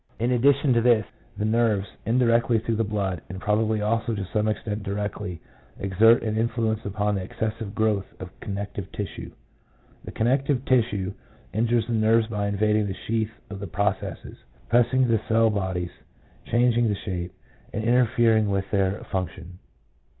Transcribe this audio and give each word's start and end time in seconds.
In 0.19 0.31
addition 0.31 0.73
to 0.73 0.81
this, 0.81 1.05
the 1.37 1.45
nerves, 1.45 1.85
in 2.07 2.17
directly 2.17 2.57
through 2.57 2.77
the 2.77 2.83
blood, 2.83 3.21
and 3.29 3.39
probably 3.39 3.83
also 3.83 4.15
to 4.15 4.25
some 4.33 4.47
extent 4.47 4.81
directly, 4.81 5.41
exert 5.79 6.23
an 6.23 6.37
influence 6.37 6.83
upon 6.83 7.13
the 7.13 7.21
excessive 7.21 7.75
growth 7.75 8.07
of 8.19 8.31
connective 8.39 8.91
tissue. 8.93 9.29
The 10.03 10.11
con 10.11 10.25
nective 10.25 10.65
tissue 10.65 11.13
injures 11.53 11.85
the 11.85 11.93
nerves 11.93 12.25
by 12.25 12.47
invading 12.47 12.87
the 12.87 12.95
sheath 13.05 13.29
of 13.51 13.59
the 13.59 13.67
processes, 13.67 14.37
pressing 14.69 15.07
the 15.07 15.21
cell 15.27 15.51
bodies, 15.51 15.91
changing 16.47 16.87
the 16.89 16.95
shape, 16.95 17.33
and 17.71 17.83
interfering 17.83 18.49
with 18.49 18.71
their 18.71 19.05
func 19.11 19.29
tion. 19.29 19.59